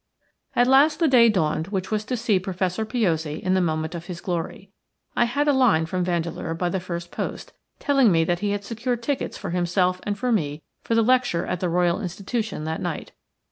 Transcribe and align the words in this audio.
At 0.55 0.65
last 0.65 0.97
the 0.97 1.07
day 1.07 1.29
dawned 1.29 1.67
which 1.67 1.91
was 1.91 2.03
to 2.05 2.17
see 2.17 2.39
Professor 2.39 2.85
Piozzi 2.85 3.35
in 3.35 3.53
the 3.53 3.61
moment 3.61 3.93
of 3.93 4.07
his 4.07 4.19
glory. 4.19 4.71
I 5.15 5.25
had 5.25 5.47
a 5.47 5.53
line 5.53 5.85
from 5.85 6.03
Vandeleur 6.03 6.55
by 6.55 6.69
the 6.69 6.79
first 6.79 7.11
post, 7.11 7.53
telling 7.77 8.11
me 8.11 8.23
that 8.23 8.39
he 8.39 8.49
had 8.49 8.63
secured 8.65 9.03
tickets 9.03 9.37
for 9.37 9.51
himself 9.51 9.99
and 10.01 10.17
for 10.17 10.31
me 10.31 10.63
for 10.81 10.95
the 10.95 11.03
lecture 11.03 11.45
at 11.45 11.59
the 11.59 11.69
Royal 11.69 12.01
Institution 12.01 12.63
that 12.63 12.81
night. 12.81 13.11